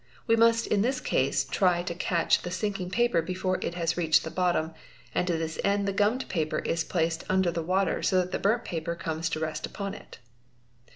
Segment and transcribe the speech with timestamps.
[0.25, 4.23] We must in this case try to catch the sinking paper before it has reached
[4.23, 4.73] the bottom
[5.13, 7.61] and to this end the gummed OOD Le ee EEE paper is placed under the
[7.61, 10.17] water so that the burnt paper comes to rest upon it.